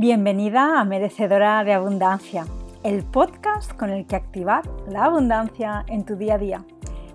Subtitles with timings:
[0.00, 2.46] Bienvenida a Merecedora de Abundancia,
[2.84, 6.64] el podcast con el que activar la abundancia en tu día a día.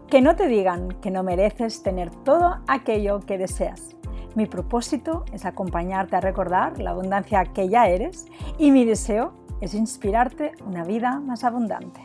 [0.07, 3.95] Que no te digan que no mereces tener todo aquello que deseas.
[4.35, 8.27] Mi propósito es acompañarte a recordar la abundancia que ya eres
[8.59, 12.01] y mi deseo es inspirarte una vida más abundante.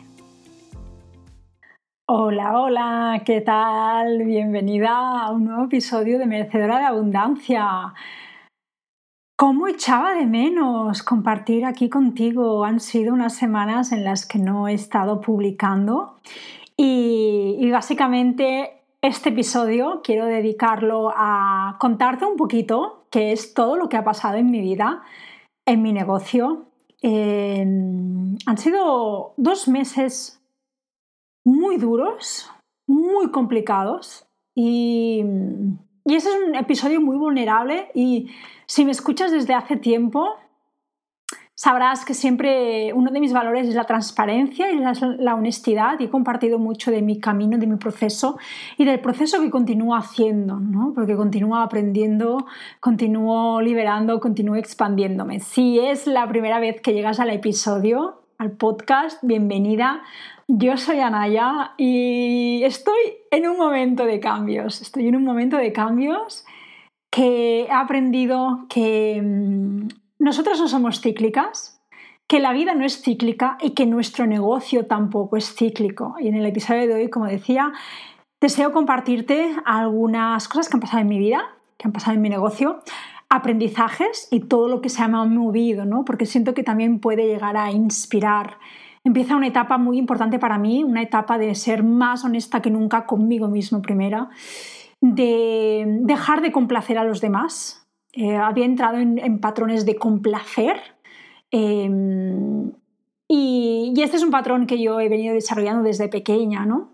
[2.07, 4.23] Hola, hola, ¿qué tal?
[4.23, 7.93] Bienvenida a un nuevo episodio de Merecedora de Abundancia.
[9.41, 12.63] ¿Cómo echaba de menos compartir aquí contigo?
[12.63, 16.19] Han sido unas semanas en las que no he estado publicando
[16.77, 23.97] y, básicamente este episodio quiero dedicarlo a contarte un poquito qué es todo lo que
[23.97, 25.01] ha pasado en mi vida,
[25.65, 26.67] en mi negocio.
[27.01, 30.39] han sido dos meses
[31.43, 32.51] muy duros,
[32.87, 35.25] muy complicados y,
[36.05, 38.31] y ese es un episodio muy vulnerable y
[38.65, 40.35] si me escuchas desde hace tiempo,
[41.61, 46.09] sabrás que siempre uno de mis valores es la transparencia y la, honestidad y he
[46.09, 48.39] compartido mucho de mi camino, de mi proceso
[48.79, 50.93] y del proceso que continúo haciendo, ¿no?
[50.95, 52.47] porque continúo aprendiendo,
[52.79, 55.39] continúo liberando, continúo expandiéndome.
[55.39, 60.01] Si es la primera vez que llegas al episodio, al podcast, bienvenida.
[60.53, 62.99] Yo soy Anaya y estoy
[63.31, 66.43] en un momento de cambios, estoy en un momento de cambios
[67.09, 69.87] que he aprendido que mm,
[70.19, 71.81] nosotros no somos cíclicas,
[72.27, 76.15] que la vida no es cíclica y que nuestro negocio tampoco es cíclico.
[76.19, 77.71] Y en el episodio de hoy, como decía,
[78.41, 81.45] deseo compartirte algunas cosas que han pasado en mi vida,
[81.77, 82.81] que han pasado en mi negocio,
[83.29, 86.03] aprendizajes y todo lo que se ha movido, ¿no?
[86.03, 88.57] porque siento que también puede llegar a inspirar.
[89.03, 93.05] Empieza una etapa muy importante para mí, una etapa de ser más honesta que nunca
[93.05, 94.29] conmigo mismo primera
[95.01, 97.87] de dejar de complacer a los demás.
[98.13, 100.79] Eh, había entrado en, patrones de complacer.
[101.49, 102.71] Em,
[103.27, 106.93] y, y, este es un patrón que yo he venido desarrollando desde pequeña, ¿no?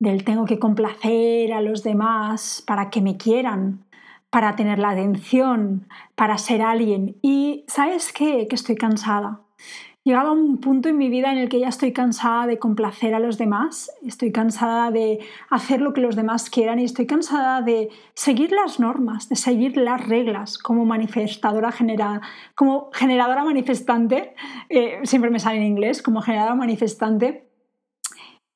[0.00, 3.84] Del tengo que complacer a los demás para que me quieran,
[4.30, 7.16] para tener la atención, para ser alguien.
[7.22, 8.46] Y ¿sabes qué?
[8.48, 9.43] Que estoy cansada
[10.04, 13.14] llegado a un punto en mi vida en el que ya estoy cansada de complacer
[13.14, 17.62] a los demás, estoy cansada de hacer lo que los demás quieran y estoy cansada
[17.62, 22.20] de seguir las normas, de seguir las reglas como manifestadora general,
[22.54, 24.34] como generadora manifestante,
[24.68, 27.48] eh, siempre me sale en inglés, como generadora manifestante.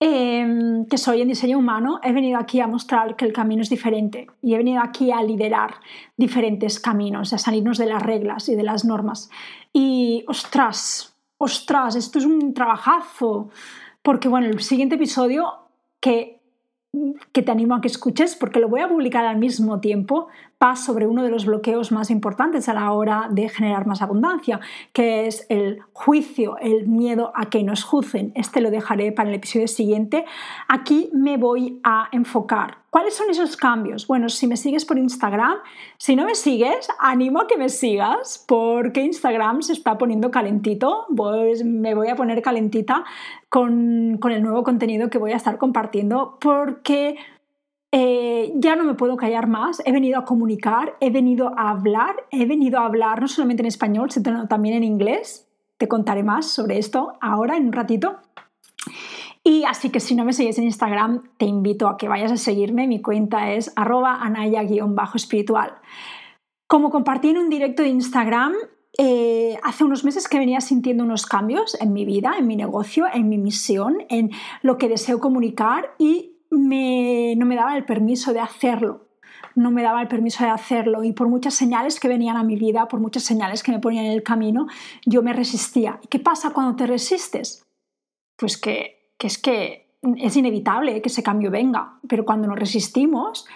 [0.01, 3.69] Em, que soy en diseño humano, he venido aquí a mostrar que el camino es
[3.69, 5.75] diferente y he venido aquí a liderar
[6.17, 9.29] diferentes caminos, a salirnos de las reglas y de las normas.
[9.73, 13.51] Y ostras, ostras, esto es un trabajazo.
[14.03, 15.55] Porque bueno, el siguiente episodio
[16.01, 16.41] que,
[17.33, 20.29] que te animo a que escuches, porque lo voy a publicar al mismo tiempo,
[20.63, 24.61] va sobre uno de los bloqueos más importantes a la hora de generar más abundancia,
[24.93, 28.33] que es el juicio, el miedo a que nos juzguen.
[28.35, 30.25] Este lo dejaré para el episodio siguiente.
[30.69, 32.79] Aquí me voy a enfocar.
[32.91, 34.07] ¿Cuáles son esos cambios?
[34.07, 35.59] Bueno, si me sigues por Instagram,
[35.99, 41.07] si no me sigues, animo a que me sigas porque Instagram se está poniendo calentito,
[41.15, 43.05] pues me voy a poner calentita
[43.51, 47.17] con, con el nuevo contenido que voy a estar compartiendo porque
[47.91, 52.17] eh, ya no me puedo callar más, he venido a comunicar, he venido a hablar,
[52.31, 55.49] he venido a hablar no solamente en español, sino también en inglés.
[55.79, 58.17] Te contaré más sobre esto ahora, en un ratito.
[59.43, 62.37] Y así que si no me sigues en Instagram, te invito a que vayas a
[62.37, 62.87] seguirme.
[62.87, 65.75] Mi cuenta es arroba anaya-espiritual.
[66.67, 68.55] Como compartí en un directo de Instagram,
[68.99, 73.07] eh, hace unos meses que venía sintiendo unos cambios en mi vida, en mi negocio,
[73.11, 78.41] en mi misión, en lo que deseo comunicar y no me daba el permiso de
[78.41, 79.07] hacerlo.
[79.55, 82.57] No me daba el permiso de hacerlo y por muchas señales que venían a mi
[82.57, 84.67] vida, por muchas señales que me ponían en el camino,
[85.05, 85.99] yo me resistía.
[86.03, 87.67] ¿Y qué pasa cuando te resistes?
[88.37, 93.47] Pues que, que es que es inevitable que ese cambio venga, pero cuando nos resistimos,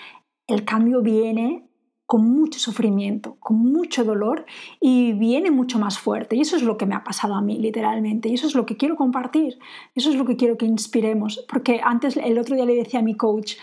[0.46, 1.68] el cambio viene
[2.12, 4.44] con mucho sufrimiento, con mucho dolor
[4.78, 6.36] y viene mucho más fuerte.
[6.36, 8.28] Y eso es lo que me ha pasado a mí, literalmente.
[8.28, 9.58] Y eso es lo que quiero compartir.
[9.94, 11.42] Eso es lo que quiero que inspiremos.
[11.48, 13.54] Porque antes, el otro día le decía a mi coach,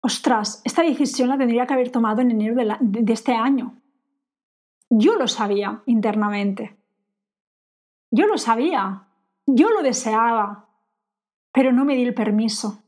[0.00, 3.82] ostras, esta decisión la tendría que haber tomado en enero de, de este año.
[4.88, 6.76] Yo lo sabía internamente.
[8.12, 9.08] Yo lo sabía.
[9.44, 10.68] Yo lo deseaba.
[11.52, 12.83] Pero no me di el permiso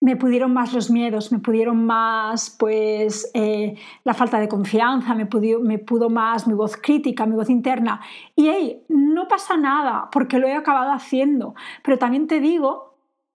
[0.00, 5.28] me pudieron más los miedos, me pudieron más pues eh, la falta de confianza, me,
[5.62, 8.00] me pudo más mi voz crítica, mi voz interna.
[8.36, 11.54] Y hey, no pasa nada porque lo he acabado haciendo.
[11.82, 12.94] Pero también te digo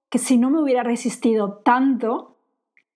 [0.10, 2.38] que si no me hubiera resistido tanto,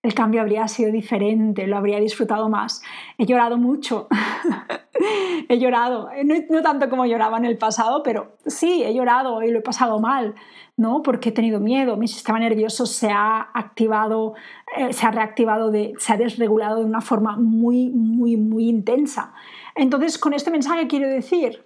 [0.02, 2.82] el cambio habría sido diferente, lo habría disfrutado más.
[3.18, 4.08] He llorado mucho.
[5.48, 9.50] he llorado, no, no, tanto como lloraba en el pasado, pero sí, he llorado y
[9.50, 10.34] lo he pasado mal,
[10.76, 11.02] ¿no?
[11.02, 14.34] Porque he tenido miedo, mi sistema nervioso se ha activado,
[14.76, 19.32] eh, se ha reactivado, se ha desregulado de una forma muy, muy, muy intensa.
[19.74, 21.64] Entonces, con este mensaje quiero decir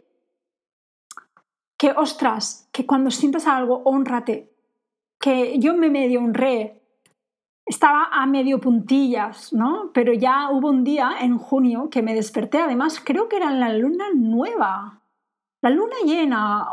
[1.78, 4.52] que, ostras, que cuando sientas algo, honrate,
[5.18, 6.81] que yo me medio honré
[7.66, 9.90] estaba a medio puntillas, ¿no?
[9.94, 13.60] Pero ya hubo un día en junio que me desperté, además creo que era en
[13.60, 15.02] la luna nueva,
[15.62, 16.66] la luna llena,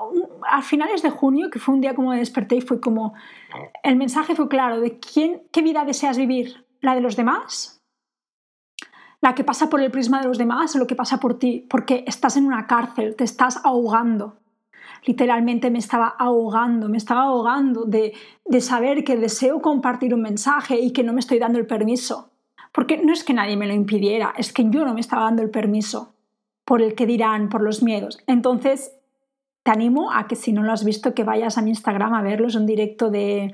[0.49, 3.13] a finales de junio, que fue un día como me desperté y fue como,
[3.83, 7.83] el mensaje fue claro, de quién, qué vida deseas vivir, la de los demás,
[9.21, 11.67] la que pasa por el prisma de los demás o lo que pasa por ti,
[11.69, 14.37] porque estás en una cárcel, te estás ahogando
[15.03, 18.13] literalmente me estaba ahogando, me estaba ahogando de,
[18.59, 22.31] saber que deseo compartir un mensaje y que no me estoy dando el permiso.
[22.71, 25.41] Porque no es que nadie me lo impidiera, es que yo no me estaba dando
[25.41, 26.13] el permiso
[26.65, 28.19] por el que dirán, por los miedos.
[28.27, 28.91] Entonces,
[29.63, 32.21] te animo a que si no lo has visto, que vayas a mi Instagram a
[32.21, 33.51] verlo, es un directo de,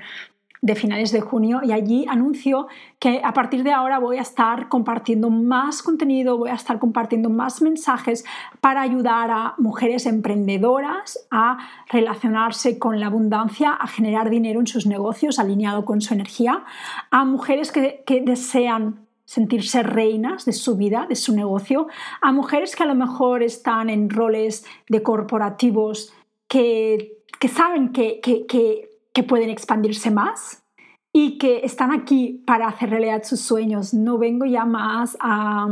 [0.62, 2.68] de finales de junio y allí anuncio
[2.98, 7.28] que a partir de ahora voy a estar compartiendo más contenido, voy a estar compartiendo
[7.28, 8.24] más mensajes
[8.60, 11.58] para ayudar a mujeres emprendedoras a
[11.90, 16.64] relacionarse con la abundancia, a generar dinero en sus negocios alineado con su energía,
[17.10, 21.88] a mujeres que, desean sentirse reinas de su vida, de su negocio,
[22.22, 26.14] a mujeres que a lo mejor están en roles de corporativos
[26.48, 30.62] que, que saben que, que, que pueden expandirse más
[31.10, 33.94] y que están aquí para hacer realidad sus sueños.
[33.94, 35.68] No vengo ya más a,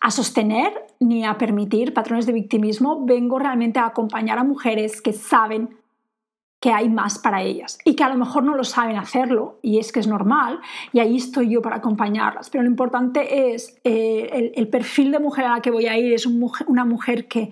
[0.00, 5.12] a sostener ni a permitir patrones de victimismo, vengo realmente a acompañar a mujeres que
[5.12, 5.76] saben
[6.60, 9.78] que hay más para ellas y que a lo mejor no lo saben hacerlo y
[9.78, 10.60] es que es normal
[10.94, 12.48] y ahí estoy yo para acompañarlas.
[12.48, 16.14] Pero lo importante es eh, el, perfil de mujer a la que voy a ir
[16.14, 17.50] es una mujer que,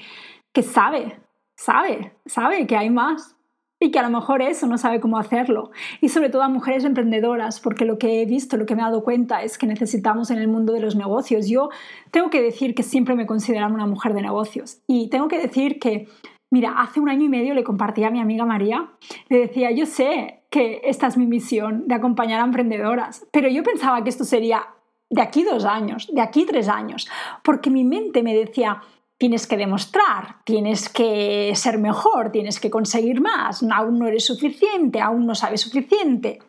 [0.50, 1.20] que sabe,
[1.56, 3.36] sabe, sabe que hay más
[3.82, 5.72] y que a lo mejor eso no sabe cómo hacerlo.
[6.00, 8.84] Y sobre todo a mujeres emprendedoras, porque lo que he visto, lo que me he
[8.84, 11.48] dado cuenta es que necesitamos en el mundo de los negocios.
[11.48, 11.68] Yo
[12.12, 15.80] tengo que decir que siempre me considerado una mujer de negocios y tengo que decir
[15.80, 16.06] que,
[16.50, 18.88] mira, hace un año y medio le compartí a mi amiga María,
[19.28, 23.64] le decía, yo sé que esta es mi misión de acompañar a emprendedoras, pero yo
[23.64, 24.64] pensaba que esto sería
[25.10, 27.08] de aquí dos años, de aquí tres años,
[27.42, 28.80] porque mi mente me decía,
[29.22, 35.00] tienes que demostrar, tienes que ser mejor, tienes que conseguir más, aún no eres suficiente,
[35.00, 36.40] aún no sabes suficiente.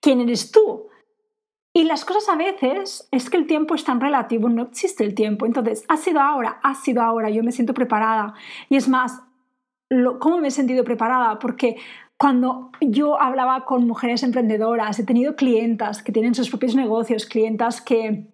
[0.00, 0.86] ¿Quién eres tú?
[1.74, 5.16] Y las cosas a veces es que el tiempo es tan relativo, no existe el
[5.16, 5.46] tiempo.
[5.46, 8.34] Entonces, ha sido ahora, ha sido ahora, yo me siento preparada.
[8.68, 9.20] Y es más,
[10.20, 11.40] ¿cómo me he sentido preparada?
[11.40, 11.74] Porque
[12.16, 17.80] cuando yo hablaba con mujeres emprendedoras, he tenido clientas que tienen sus propios negocios, clientas
[17.80, 18.32] que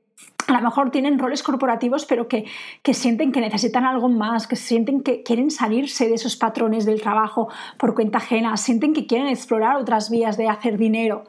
[0.48, 2.46] a lo mejor tienen roles corporativos, pero que,
[2.92, 7.48] sienten que necesitan algo más, que sienten que quieren salirse de esos patrones del trabajo
[7.78, 11.24] por cuenta ajena, sienten que quieren explorar otras vías de hacer dinero.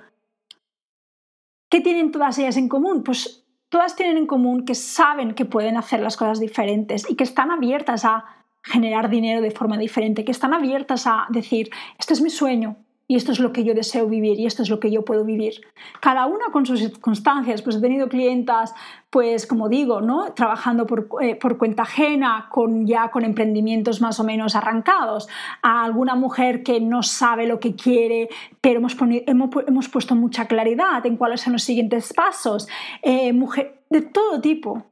[1.70, 3.04] ¿Qué tienen todas ellas en común?
[3.04, 7.26] Pues todas tienen en común que saben que pueden hacer las cosas diferentes y que
[7.26, 8.26] están abiertas a
[8.64, 12.78] generar dinero de forma diferente, que están abiertas a decir, este es mi sueño,
[13.10, 15.26] y esto es lo que yo deseo vivir y esto es lo que yo puedo
[15.26, 15.54] vivir.
[16.00, 18.76] Cada una con sus circunstancias, pues he tenido clientas,
[19.10, 20.34] pues como digo, ¿no?
[20.34, 25.28] trabajando por, eh, por cuenta ajena, con, ya con emprendimientos más o menos arrancados,
[25.64, 28.30] a alguna mujer que no sabe lo que quiere,
[28.62, 32.68] pero hemos, hemos, hemos puesto mucha claridad en cuáles son los siguientes pasos,
[33.02, 34.84] eh, mujer, de todo tipo.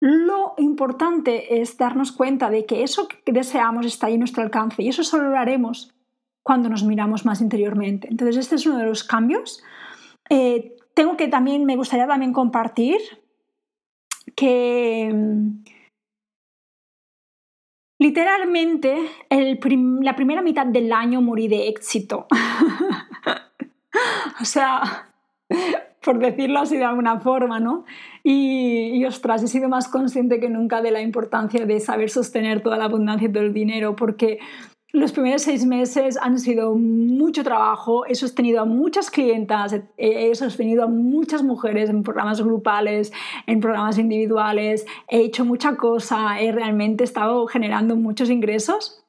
[0.00, 4.82] Lo importante es darnos cuenta de que eso que deseamos está ahí a nuestro alcance
[4.82, 5.92] y eso solo lo haremos
[6.50, 8.08] cuando nos miramos más interiormente.
[8.10, 9.62] Entonces, este es uno de los cambios.
[10.28, 12.98] Eh, tengo que también, me gustaría también compartir
[14.34, 15.62] que mm,
[18.00, 18.96] literalmente
[19.30, 22.26] la primera mitad del año morí de éxito.
[24.40, 25.12] o sea,
[26.02, 27.84] por decirlo así de alguna forma, ¿no?
[28.24, 32.60] Y, y, ostras, he sido más consciente que nunca de la importancia de saber sostener
[32.60, 34.40] toda la abundancia del dinero, porque
[34.92, 40.84] los primeros seis meses han sido mucho trabajo, he sostenido a muchas clientas, he sostenido
[40.84, 43.12] a muchas mujeres en programas grupales,
[43.46, 49.04] en programas individuales, he hecho mucha cosa, he realmente estado generando muchos ingresos.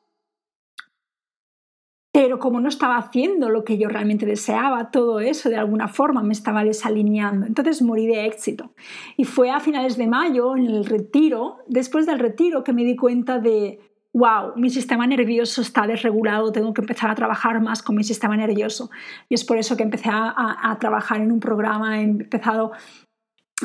[2.13, 6.21] Pero como no estaba haciendo lo que yo realmente deseaba, todo eso de alguna forma
[6.21, 7.45] me estaba desalineando.
[7.45, 8.73] Entonces morí de éxito.
[9.15, 12.97] Y fue a finales de mayo, en el retiro, después del retiro, que me di
[12.97, 13.79] cuenta de,
[14.13, 18.35] wow, mi sistema nervioso está desregulado, tengo que empezar a trabajar más con mi sistema
[18.35, 18.89] nervioso.
[19.29, 22.71] Y es por eso que empecé a, trabajar en un programa, he empezado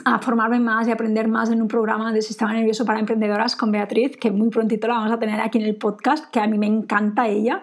[0.04, 3.72] a formarme más y aprender más en un programa de sistema nervioso para emprendedoras con
[3.72, 6.58] Beatriz, que muy prontito la vamos a tener aquí en el podcast, que a mí
[6.58, 7.62] me encanta ella.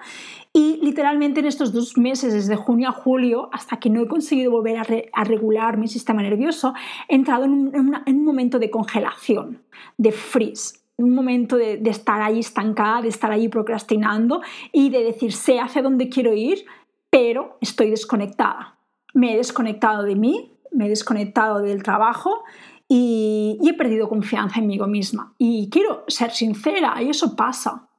[0.52, 4.52] Y literalmente en estos dos meses, desde junio a julio, hasta que no he conseguido
[4.52, 6.74] volver a, regular mi sistema nervioso,
[7.08, 9.62] he entrado en un, momento de congelación,
[9.98, 14.42] de freeze, un momento de, estar ahí estancada, de estar ahí procrastinando
[14.72, 16.66] y de decir, sé hacia dónde quiero ir,
[17.10, 18.80] pero estoy desconectada.
[19.14, 22.44] Me he desconectado de mí, me he desconectado del trabajo
[22.88, 25.34] y, he perdido confianza en mí misma.
[25.38, 27.90] Y quiero ser sincera, y eso pasa.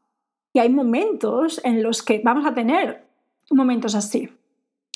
[0.53, 3.07] Y hay momentos en los que vamos a tener
[3.51, 4.31] momentos así.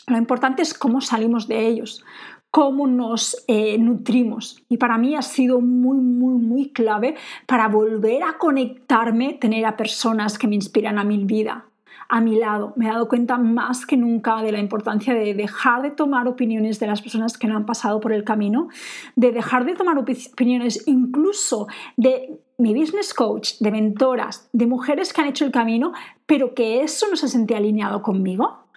[0.07, 2.05] Lo importante es cómo salimos de ellos,
[2.51, 4.63] cómo nos eh, nutrimos.
[4.69, 9.77] Y para mí ha sido muy, muy, muy clave para volver a conectarme, tener a
[9.77, 11.69] personas que me inspiran a mi vida
[12.09, 12.73] a mi lado.
[12.77, 16.81] Me he dado cuenta más que nunca de la importancia de dejar de tomar opiniones
[16.81, 18.69] de las personas que no han pasado por el camino,
[19.15, 25.21] de dejar de tomar opiniones incluso de mi business coach, de mentoras, de mujeres que
[25.21, 25.93] han hecho el camino,
[26.27, 28.68] pero que eso no se sentía alineado conmigo.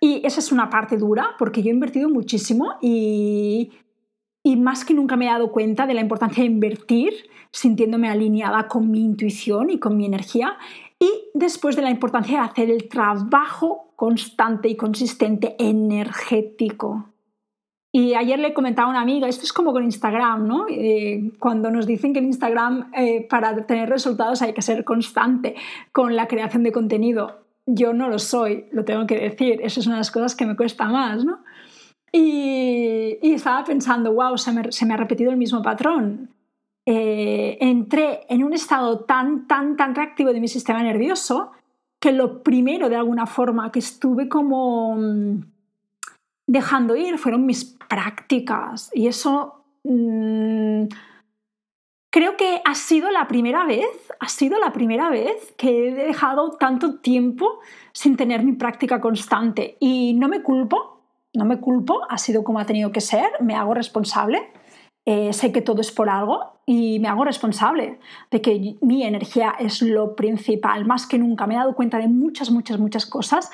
[0.00, 3.72] Y esa es una parte dura porque yo he invertido muchísimo y,
[4.42, 7.12] y más que nunca me he dado cuenta de la importancia de invertir
[7.50, 10.58] sintiéndome alineada con mi intuición y con mi energía
[10.98, 17.06] y después de la importancia de hacer el trabajo constante y consistente energético.
[17.92, 20.66] Y ayer le comentaba a una amiga, esto es como con Instagram, ¿no?
[20.68, 25.54] Eh, cuando nos dicen que en Instagram eh, para tener resultados hay que ser constante
[25.92, 27.45] con la creación de contenido.
[27.66, 30.46] Yo no lo soy, lo tengo que decir, eso es una de las cosas que
[30.46, 31.40] me cuesta más, ¿no?
[32.12, 36.30] Y, estaba pensando, wow, se me ha repetido el mismo patrón.
[36.88, 41.50] Eh, entré en un estado tan, tan, tan reactivo de mi sistema nervioso
[42.00, 45.40] que lo primero, de alguna forma, que estuve como mm,
[46.46, 48.90] dejando ir fueron mis prácticas.
[48.94, 50.84] Y eso mm,
[52.16, 56.52] creo que ha sido la primera vez, ha sido la primera vez que he dejado
[56.52, 57.60] tanto tiempo
[57.92, 59.76] sin tener mi práctica constante.
[59.80, 61.02] Y no me culpo,
[61.34, 64.50] no me culpo, ha sido como ha tenido que ser, me hago responsable
[65.08, 68.00] eh, sé que todo es por algo y me hago responsable
[68.32, 70.84] de que mi energía es lo principal.
[70.84, 73.48] Más que nunca me he dado cuenta de muchas, muchas, muchas cosas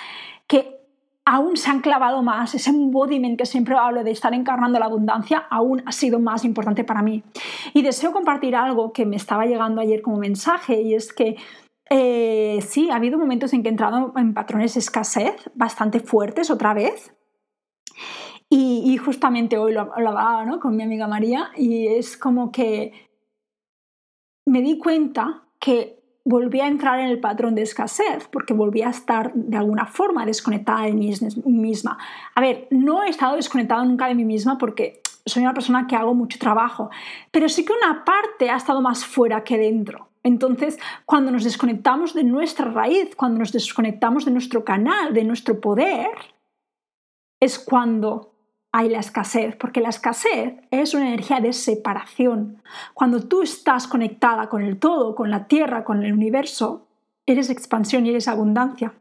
[0.47, 0.82] que
[1.25, 2.55] aún se han clavado más.
[2.55, 6.85] Ese embodiment que siempre hablo de estar encarnando la abundancia aún ha sido más importante
[6.85, 7.23] para mí.
[7.75, 11.37] Y deseo compartir algo que me estaba llegando ayer como mensaje y es que
[11.91, 16.51] eh, sí, ha habido momentos en que he entrado en patrones de escasez bastante fuertes
[16.51, 17.13] otra vez
[18.55, 22.93] y, justamente hoy lo, hablaba con mi amiga María y es como que
[24.45, 28.91] me di cuenta que volví a entrar en el patrón de escasez porque volví a
[28.91, 31.13] estar de alguna forma desconectada de mí
[31.47, 31.99] misma.
[32.35, 35.97] A ver, no he estado desconectada nunca de mí misma porque soy una persona que
[35.97, 36.91] hago mucho trabajo,
[37.31, 40.09] pero sí que una parte ha estado más fuera que dentro.
[40.25, 45.61] Entonces, cuando nos desconectamos de nuestra raíz, cuando nos desconectamos de nuestro canal, de nuestro
[45.61, 46.11] poder,
[47.41, 48.32] es cuando
[48.73, 52.63] hay la escasez, porque la escasez es una energía de separación.
[52.95, 56.87] Cuando tú estás conectada con el todo, con la tierra, con el universo,
[57.27, 58.95] eres expansión y eres abundancia.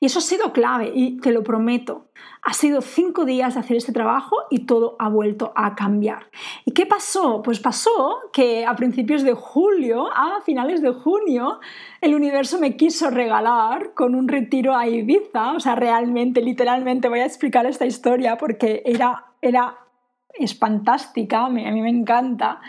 [0.00, 2.06] Y eso ha sido clave y te lo prometo.
[2.42, 6.26] Ha sido cinco días de hacer este trabajo y todo ha vuelto a cambiar.
[6.66, 7.40] ¿Y qué pasó?
[7.42, 11.60] Pues pasó que a principios de julio, a finales de junio,
[12.02, 15.52] el universo me quiso regalar con un retiro a Ibiza.
[15.52, 19.78] O sea, realmente, literalmente voy a explicar esta historia porque era, era
[20.34, 22.60] es fantástica, a mí me encanta.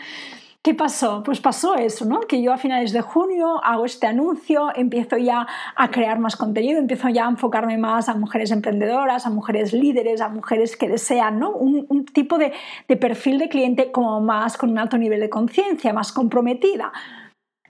[0.66, 1.22] ¿Qué pasó?
[1.22, 2.22] Pues pasó eso, ¿no?
[2.22, 5.46] Que yo a finales de junio hago este anuncio, empiezo ya
[5.76, 10.20] a crear más contenido, empiezo ya a enfocarme más a mujeres emprendedoras, a mujeres líderes,
[10.20, 11.52] a mujeres que desean, ¿no?
[11.52, 12.52] Un, tipo de,
[12.88, 16.92] perfil de cliente como más con un alto nivel de conciencia, más comprometida.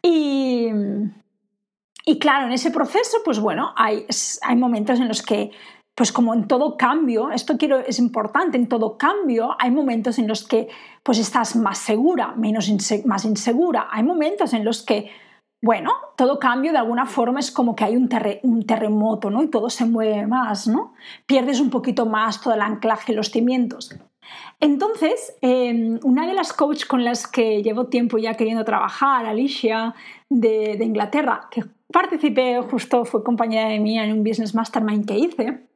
[0.01, 0.69] Y,
[2.07, 4.07] y claro, en ese proceso, pues bueno, hay,
[4.41, 5.51] hay momentos en los que
[5.97, 10.29] pues como en todo cambio, esto quiero, es importante, en todo cambio hay momentos en
[10.29, 10.69] los que
[11.03, 12.71] pues estás más segura, menos
[13.07, 15.11] más insegura, hay momentos en los que,
[15.63, 18.11] bueno, todo cambio de alguna forma es como que hay un,
[18.43, 19.43] un terremoto, ¿no?
[19.43, 20.93] Y todo se mueve más, ¿no?
[21.25, 23.99] Pierdes un poquito más todo el anclaje, los cimientos.
[24.61, 29.95] Entonces, em, una de las coaches con las que llevo tiempo ya queriendo trabajar, Alicia,
[30.29, 35.19] de, de Inglaterra, que participé justo, fue compañera de mía en un business mastermind que
[35.19, 35.67] hice,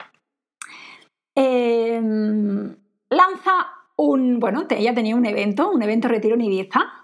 [1.34, 2.76] Em,
[3.08, 3.52] lanza
[3.96, 7.00] un, bueno, ella tenía un evento, un evento retiro en Ibiza,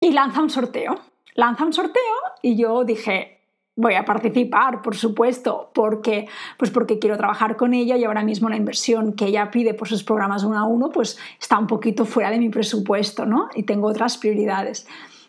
[0.00, 0.94] y lanza un sorteo.
[1.34, 2.02] Lanza un sorteo
[2.42, 3.40] y yo dije,
[3.76, 6.26] voy a participar, por supuesto, porque,
[6.58, 9.88] pues porque quiero trabajar con ella y ahora mismo la inversión que ella pide por
[9.88, 13.48] sus programas uno a uno pues está un poquito fuera de mi presupuesto, ¿no?
[13.54, 14.86] Y tengo otras prioridades.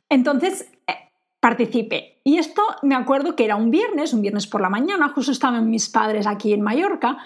[0.09, 0.93] Entonces, eh,
[1.39, 2.19] participé.
[2.23, 5.69] Y esto me acuerdo que era un viernes, un viernes por la mañana, justo estaban
[5.69, 7.17] mis padres aquí en Mallorca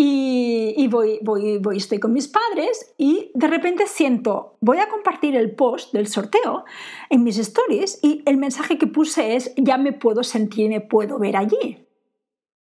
[0.00, 5.34] y, voy, voy, voy, estoy con mis padres y de repente siento, voy a compartir
[5.34, 6.64] el post del sorteo
[7.10, 10.80] en mis stories y el mensaje que puse es, ya me puedo sentir y me
[10.80, 11.87] puedo ver allí.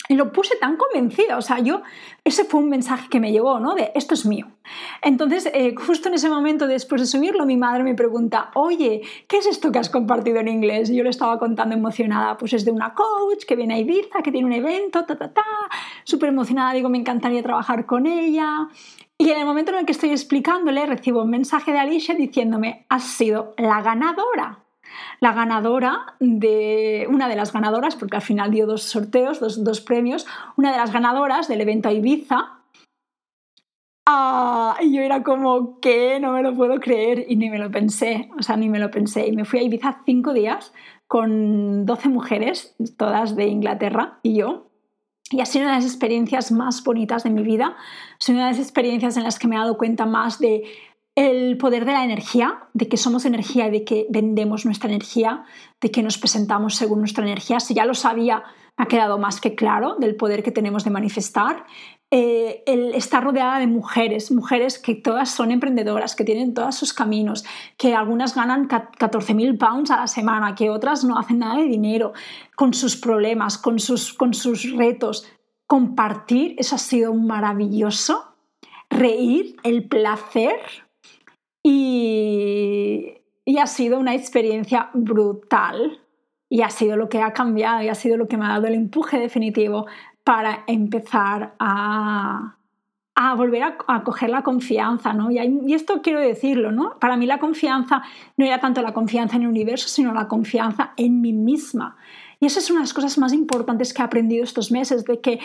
[0.09, 1.83] Lo puse tan convencida, o sea, yo,
[2.23, 3.75] ese fue un mensaje que me llegó, ¿no?
[3.75, 4.47] De esto es mío.
[5.03, 9.37] Entonces, eh, justo en ese momento, después de subirlo, mi madre me pregunta, oye, ¿qué
[9.37, 10.89] es esto que has compartido en inglés?
[10.89, 14.23] Y yo le estaba contando emocionada, pues es de una coach que viene a Ibiza,
[14.23, 15.45] que tiene un evento, ta, ta, ta,
[16.03, 18.67] súper emocionada, digo, me encantaría trabajar con ella.
[19.15, 22.87] Y en el momento en el que estoy explicándole, recibo un mensaje de Alicia diciéndome,
[22.89, 24.65] has sido la ganadora
[25.19, 30.25] la ganadora de, una de las ganadoras, porque al final dio dos sorteos, dos, premios,
[30.57, 32.59] una de las ganadoras del evento Ibiza.
[34.07, 36.19] Ah, y yo era como, ¿qué?
[36.19, 38.89] No me lo puedo creer y ni me lo pensé, o sea, ni me lo
[38.89, 39.27] pensé.
[39.27, 40.73] Y me fui a Ibiza cinco días
[41.07, 44.69] con 12 mujeres, todas de Inglaterra, y yo.
[45.31, 47.77] Y ha sido una de las experiencias más bonitas de mi vida.
[48.17, 50.63] Sido una de las experiencias en las que me he dado cuenta más de
[51.15, 55.43] el poder de la energía, de que somos energía y de que vendemos nuestra energía,
[55.81, 57.59] de que nos presentamos según nuestra energía.
[57.59, 58.43] Si ya lo sabía,
[58.77, 61.65] ha quedado más que claro del poder que tenemos de manifestar.
[62.11, 66.93] Eh, el estar rodeada de mujeres, mujeres que todas son emprendedoras, que tienen todos sus
[66.93, 67.43] caminos,
[67.77, 72.13] que algunas ganan 14.000 pounds a la semana, que otras no hacen nada de dinero,
[72.55, 75.27] con sus problemas, con sus, con sus retos.
[75.67, 78.33] Compartir, eso ha sido maravilloso.
[78.89, 80.55] Reír, el placer,
[81.63, 83.15] y,
[83.59, 85.99] ha sido una experiencia brutal
[86.47, 88.67] y ha sido lo que ha cambiado y ha sido lo que me ha dado
[88.67, 89.85] el empuje definitivo
[90.23, 92.55] para empezar a,
[93.35, 95.29] volver a, coger la confianza, ¿no?
[95.29, 96.97] Y, esto quiero decirlo, ¿no?
[96.99, 98.01] Para mí la confianza
[98.37, 101.97] no era tanto la confianza en el universo, sino la confianza en mí misma.
[102.39, 105.19] Y esa es una de las cosas más importantes que he aprendido estos meses, de
[105.19, 105.39] que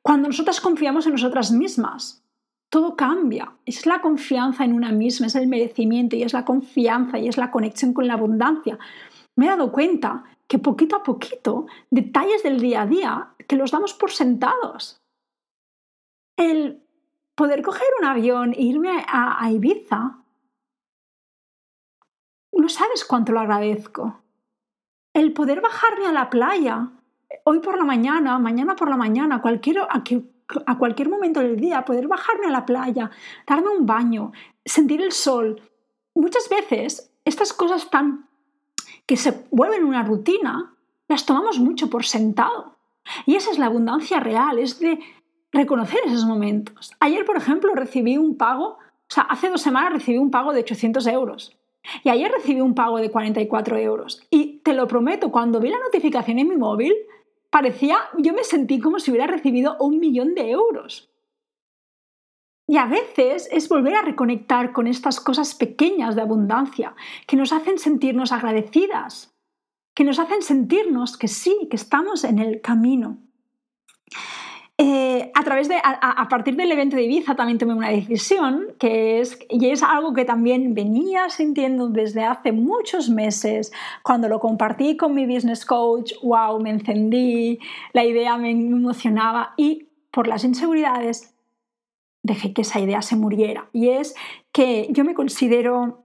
[0.00, 2.24] cuando nosotras confiamos en nosotras mismas,
[2.70, 3.52] todo cambia.
[3.64, 7.36] Es la confianza en una misma, es el merecimiento y es la confianza y es
[7.36, 8.78] la conexión con la abundancia.
[9.36, 13.70] Me he dado cuenta que poquito a poquito, detalles del día a día, que los
[13.70, 15.00] damos por sentados.
[16.36, 16.82] El
[17.34, 20.24] poder coger un avión e irme a, a Ibiza,
[22.52, 24.22] no sabes cuánto lo agradezco.
[25.14, 26.90] El poder bajarme a la playa,
[27.44, 29.78] hoy por la mañana, mañana por la mañana, cualquier,
[30.66, 33.10] a cualquier momento del día, poder bajarme a la playa,
[33.46, 34.32] darme un baño,
[34.64, 35.60] sentir el sol.
[36.14, 38.28] Muchas veces estas cosas tan
[39.06, 40.74] que se vuelven una rutina,
[41.08, 42.76] las tomamos mucho por sentado.
[43.24, 44.98] Y esa es la abundancia real, es de
[45.50, 46.94] reconocer esos momentos.
[47.00, 50.60] Ayer, por ejemplo, recibí un pago, o sea, hace dos semanas recibí un pago de
[50.60, 51.56] 800 euros.
[52.04, 54.22] Y ayer recibí un pago de 44 euros.
[54.30, 56.94] Y te lo prometo, cuando vi la notificación en mi móvil,
[57.50, 61.10] parecía, yo me sentí como si hubiera recibido un millón de euros.
[62.66, 66.94] Y a veces es volver a reconectar con estas cosas pequeñas de abundancia
[67.26, 69.34] que nos hacen sentirnos agradecidas,
[69.94, 73.18] que nos hacen sentirnos que sí, que estamos en el camino.
[74.80, 79.18] Eh, a, través de, a, partir del evento de Ibiza también tomé una decisión que
[79.18, 83.72] es, y es algo que también venía sintiendo desde hace muchos meses.
[84.04, 87.58] Cuando lo compartí con mi business coach, wow, me encendí,
[87.92, 91.34] la idea me emocionaba y por las inseguridades
[92.22, 93.68] dejé que esa idea se muriera.
[93.72, 94.14] Y es
[94.52, 96.04] que yo me considero,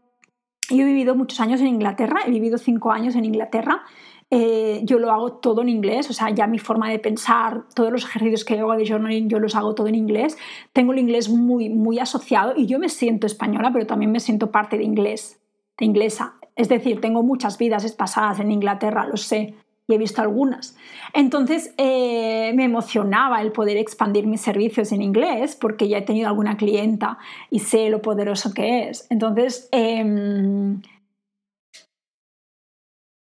[0.71, 3.83] yo he vivido muchos años en Inglaterra, he vivido cinco años en Inglaterra
[4.29, 7.91] eh, yo lo hago todo en inglés, o sea, ya mi forma de pensar, todos
[7.91, 10.37] los ejercicios que hago de journaling, yo los hago todo en inglés.
[10.71, 14.51] Tengo el inglés muy, muy asociado y yo me siento española, pero también me siento
[14.51, 15.39] parte de inglés,
[15.77, 16.35] de inglesa.
[16.55, 19.55] Es decir, tengo muchas vidas pasadas en Inglaterra, lo sé,
[19.87, 20.75] y he visto algunas.
[21.13, 26.27] Entonces eh, me emocionaba el poder expandir mis servicios en inglés porque ya he tenido
[26.27, 27.17] alguna clienta
[27.49, 29.07] y sé lo poderoso que es.
[29.09, 30.81] Entonces, em,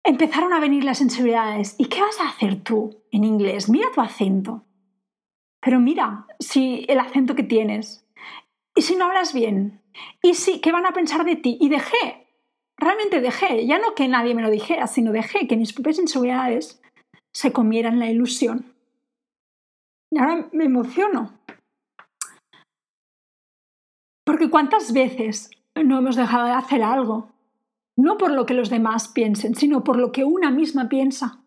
[0.04, 1.74] empezaron a venir las inseguridades.
[1.78, 3.68] ¿Y qué vas a hacer tú en inglés?
[3.68, 4.64] Mira tu acento.
[5.60, 8.06] Pero mira si el acento que tienes.
[8.74, 9.82] ¿Y si no hablas bien?
[10.22, 11.58] ¿Y si qué van a pensar de ti?
[11.60, 12.28] Y dejé,
[12.78, 16.80] realmente dejé, ya no que nadie me lo dijera, sino dejé que mis propias inseguridades
[17.32, 18.74] se comieran la ilusión.
[20.10, 21.32] Y ahora me emociono.
[24.24, 27.30] Porque cuántas veces no hemos dejado de hacer algo
[27.96, 31.40] no por lo que los demás piensen, sino por lo que una misma piensa.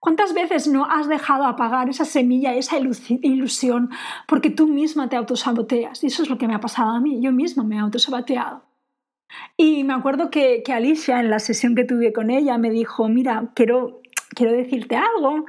[0.00, 3.90] ¿Cuántas veces no has dejado apagar esa semilla, esa ilusión,
[4.28, 6.04] porque tú misma te autosaboteas?
[6.04, 7.20] Y eso es lo que me ha pasado a mí.
[7.20, 8.62] Yo misma me he autosaboteado.
[9.56, 13.50] Y me acuerdo que, Alicia, en la sesión que tuve con ella, me dijo, mira,
[13.54, 14.00] quiero,
[14.34, 15.46] quiero decirte algo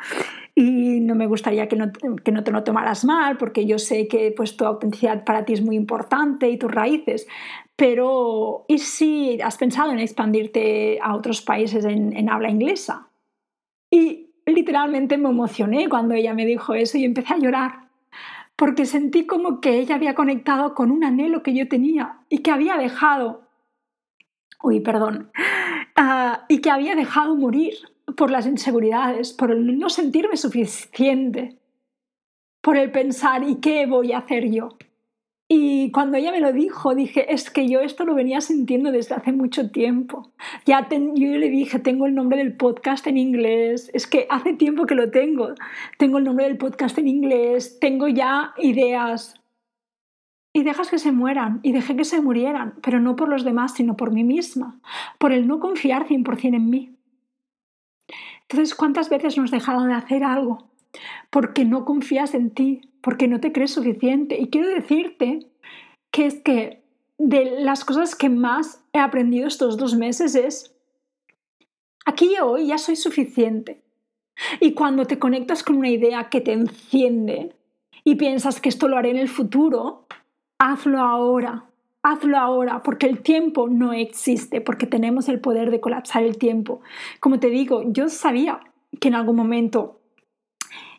[0.60, 1.90] y no me gustaría que no,
[2.22, 5.54] que no te lo tomaras mal, porque yo sé que pues, tu autenticidad para ti
[5.54, 7.30] es muy importante y tus raíces,
[7.78, 13.08] pero ¿y si has pensado en expandirte a otros países en, en habla inglesa?
[13.90, 17.88] Y literalmente me emocioné cuando ella me dijo eso y empecé a llorar,
[18.58, 22.52] porque sentí como que ella había conectado con un anhelo que yo tenía y que
[22.52, 23.48] había dejado,
[24.62, 25.32] uy, perdón,
[25.98, 27.76] uh, y que había dejado morir
[28.20, 31.56] por las inseguridades, por el no sentirme suficiente,
[32.62, 34.78] por el pensar ¿y qué voy a hacer yo?
[35.48, 39.16] Y cuando ella me lo dijo, dije, es que yo esto lo venía sintiendo desde
[39.16, 40.34] hace mucho tiempo.
[40.66, 44.86] Ya yo le dije, tengo el nombre del podcast en inglés, es que hace tiempo
[44.86, 45.54] que lo tengo.
[45.98, 49.42] Tengo el nombre del podcast en inglés, tengo ya ideas.
[50.54, 53.76] Y dejas que se mueran, y dejé que se murieran, pero no por los demás,
[53.76, 54.82] sino por mí misma,
[55.20, 56.99] por el no confiar 100% en mí.
[58.50, 60.70] Entonces, ¿cuántas veces nos dejado de hacer algo?
[61.30, 64.40] Porque no confías en ti, porque no te crees suficiente.
[64.40, 65.48] Y quiero decirte
[66.12, 66.82] que es que
[67.20, 70.74] de las cosas que más he aprendido estos dos meses es,
[72.06, 73.84] aquí y hoy ya soy suficiente.
[74.60, 77.56] Y cuando te conectas con una idea que te enciende
[78.04, 80.08] y piensas que esto lo haré en el futuro,
[80.58, 81.69] hazlo ahora.
[82.02, 86.82] Hazlo ahora, porque el tiempo no existe, porque tenemos el poder de colapsar el tiempo.
[87.20, 88.62] Como te digo, yo sabía
[89.02, 90.00] que en algún momento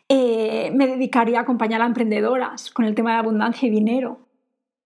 [0.09, 4.19] eh, me dedicaría a acompañar a emprendedoras con el tema de abundancia y dinero.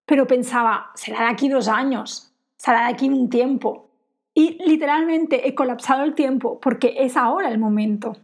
[0.06, 3.90] Pero pensaba, será de aquí dos años, será de aquí un tiempo.
[4.32, 8.16] Y literalmente he colapsado el tiempo porque es ahora el momento.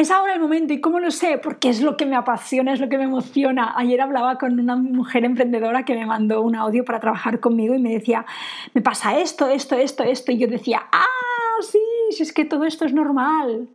[0.00, 0.72] Es ahora el momento.
[0.72, 1.36] ¿Y cómo lo sé?
[1.36, 3.74] Porque es lo que me apasiona, es lo que me emociona.
[3.76, 7.78] Ayer hablaba con una mujer emprendedora que me mandó un audio para trabajar conmigo y
[7.78, 8.24] me decía,
[8.72, 10.32] me pasa esto, esto, esto, esto.
[10.32, 11.78] Y yo decía, ah, sí,
[12.12, 13.68] si es que todo esto es normal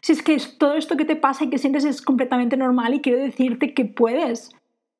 [0.00, 3.00] si es que todo esto que te pasa y que sientes es completamente normal y
[3.00, 4.54] quiero decirte que puedes,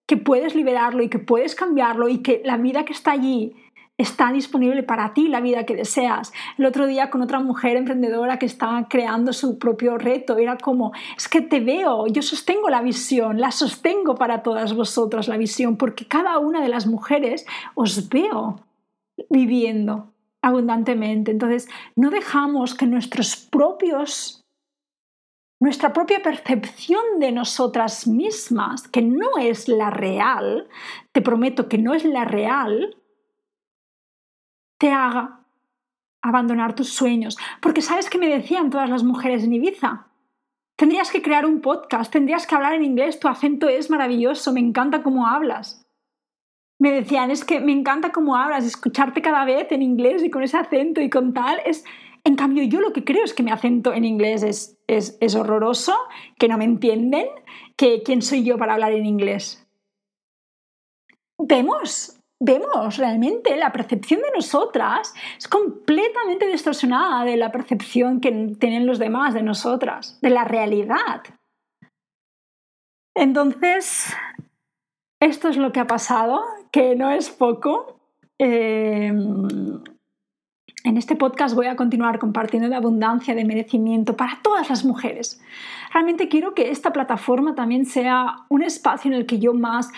[0.06, 3.54] que puedes liberarlo y que puedes cambiarlo y que la vida que está allí
[3.98, 6.32] está disponible para ti, la vida que deseas.
[6.56, 10.92] El otro día con otra mujer emprendedora que estaba creando su propio reto, era como,
[11.16, 15.76] es que te veo, yo sostengo la visión, la sostengo para todas vosotras la visión,
[15.76, 18.60] porque cada una de las mujeres os veo
[19.28, 21.32] viviendo abundantemente.
[21.32, 24.44] Entonces, no dejamos que nuestros propios
[25.60, 30.68] nuestra propia percepción de nosotras mismas, que no es la real,
[31.10, 32.96] te prometo que no es la real,
[34.78, 35.40] te haga
[36.22, 37.36] abandonar tus sueños.
[37.60, 40.06] Porque sabes que me decían todas las mujeres en Ibiza.
[40.76, 44.60] Tendrías que crear un podcast, tendrías que hablar en inglés, tu acento es maravilloso, me
[44.60, 45.84] encanta cómo hablas.
[46.78, 50.44] Me decían, es que me encanta cómo hablas, escucharte cada vez en inglés y con
[50.44, 51.84] ese acento y con tal, es,
[52.22, 55.96] en cambio, yo lo que creo es que mi acento en inglés es, es, horroroso,
[56.38, 57.26] que no me entienden,
[57.76, 59.66] que quién soy yo para hablar en inglés.
[61.38, 68.86] Vemos, vemos realmente la percepción de nosotras es completamente distorsionada de la percepción que tienen
[68.86, 71.22] los demás de nosotras, de la realidad.
[73.14, 74.14] Entonces,
[75.20, 78.00] esto es lo que ha pasado, que no es poco.
[78.38, 79.12] Eh,
[80.88, 85.38] en este podcast voy a continuar compartiendo de abundancia, de merecimiento para todas las mujeres.
[85.92, 89.90] Realmente quiero que esta plataforma también sea un espacio en el que yo más,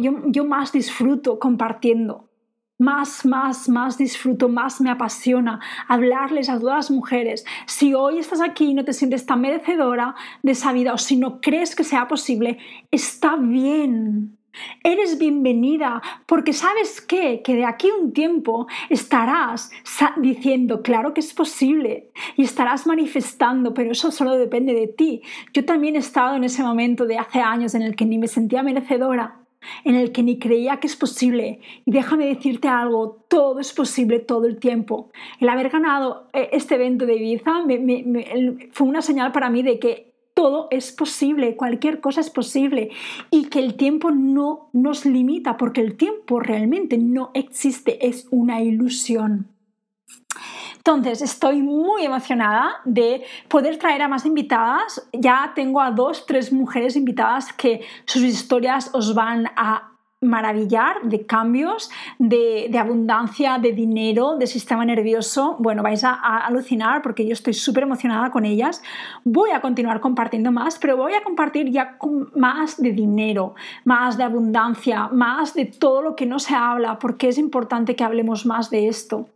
[0.00, 2.30] yo, más disfruto compartiendo.
[2.78, 7.44] Más, más, más disfruto, más me apasiona hablarles a todas las mujeres.
[7.66, 11.16] Si hoy estás aquí y no te sientes tan merecedora de esa vida o si
[11.16, 12.58] no crees que sea posible,
[12.90, 14.37] está bien.
[14.82, 17.42] Eres bienvenida porque sabes qué?
[17.42, 19.70] que de aquí un tiempo estarás
[20.16, 25.22] diciendo, claro que es posible y estarás manifestando, pero eso solo depende de ti.
[25.52, 28.28] Yo también he estado en ese momento de hace años en el que ni me
[28.28, 29.36] sentía merecedora,
[29.84, 31.60] en el que ni creía que es posible.
[31.84, 35.10] Y déjame decirte algo, todo es posible todo el tiempo.
[35.40, 37.64] El haber ganado eh, este evento de Ibiza
[38.72, 40.07] fue una señal para mí de que
[40.38, 42.90] todo es posible, cualquier cosa es posible
[43.28, 48.62] y que el tiempo no nos limita porque el tiempo realmente no existe, es una
[48.62, 49.48] ilusión.
[50.76, 55.08] Entonces, estoy muy emocionada de poder traer a más invitadas.
[55.12, 61.26] Ya tengo a dos, tres mujeres invitadas que sus historias os van a maravillar de
[61.26, 65.56] cambios, de, abundancia, de dinero, de sistema nervioso.
[65.60, 68.82] Bueno, vais a, alucinar porque yo estoy súper emocionada con ellas.
[69.24, 71.98] Voy a continuar compartiendo más, pero voy a compartir ya
[72.34, 73.54] más de dinero,
[73.84, 78.04] más de abundancia, más de todo lo que no se habla, porque es importante que
[78.04, 79.28] hablemos más de esto.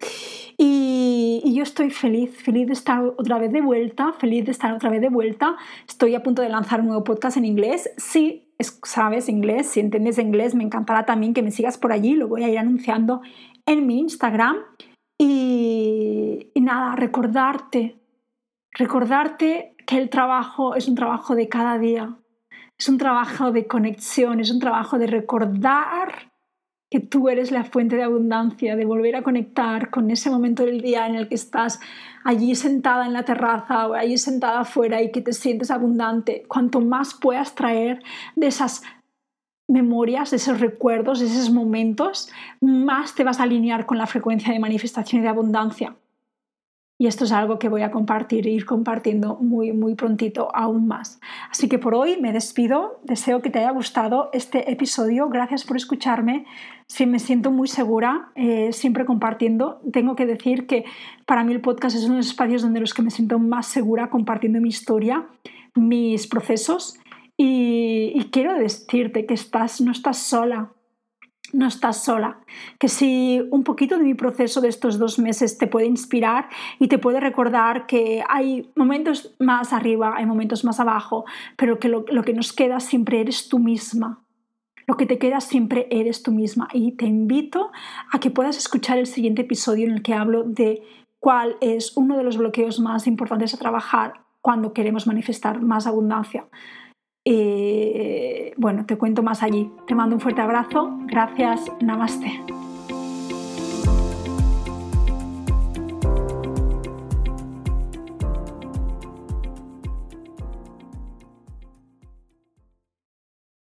[0.58, 4.90] Y, yo estoy feliz, feliz de estar otra vez de vuelta, feliz de estar otra
[4.90, 5.56] vez de vuelta.
[5.86, 7.90] Estoy a punto de lanzar un nuevo podcast en inglés.
[7.96, 12.29] Sí, sabes inglés, si entiendes inglés, me encantará también que me sigas por allí, lo
[12.29, 13.22] voy a ir anunciando
[13.66, 14.57] en mi Instagram.
[15.18, 18.01] Y, y nada, recordarte,
[18.72, 22.16] recordarte que el trabajo es un trabajo de cada día,
[22.79, 26.31] es un trabajo de conexión, es un trabajo de recordar
[26.92, 30.83] que tú eres la fuente de abundancia, de volver a conectar con ese momento del
[30.83, 31.81] día en el que estás
[32.22, 36.44] allí sentada en la terraza o allí sentada afuera y que te sientes abundante.
[36.48, 38.02] Cuanto más puedas traer
[38.37, 38.83] de esas
[39.68, 44.52] memorias, de esos recuerdos, de esos momentos, más te vas a alinear con la frecuencia
[44.52, 45.96] de manifestación y de abundancia.
[47.02, 50.86] Y esto es algo que voy a compartir e ir compartiendo muy, muy prontito aún
[50.86, 51.18] más.
[51.50, 53.00] Así que por hoy me despido.
[53.02, 55.28] Deseo que te haya gustado este episodio.
[55.28, 56.46] Gracias por escucharme.
[56.86, 59.80] Sí, me siento muy segura eh, siempre compartiendo.
[59.92, 60.84] Tengo que decir que
[61.26, 63.66] para mí el podcast es uno de los espacios donde los que me siento más
[63.66, 65.26] segura compartiendo mi historia,
[65.74, 67.00] mis procesos.
[67.36, 70.70] Y, y quiero decirte que estás, no estás sola
[71.52, 72.38] no estás sola,
[72.78, 76.88] que si un poquito de mi proceso de estos dos meses te puede inspirar y
[76.88, 81.24] te puede recordar que hay momentos más arriba, hay momentos más abajo,
[81.56, 84.24] pero que lo, que nos queda siempre eres tú misma.
[84.86, 86.68] Lo que te queda siempre eres tú misma.
[86.72, 87.70] Y te invito
[88.10, 90.82] a que puedas escuchar el siguiente episodio en el que hablo de
[91.20, 96.46] cuál es uno de los bloqueos más importantes a trabajar cuando queremos manifestar más abundancia.
[97.24, 99.70] Eh, bueno, te cuento más allí.
[99.87, 100.98] Te mando un fuerte abrazo.
[101.06, 101.61] Gracias.
[101.80, 102.71] Namaste.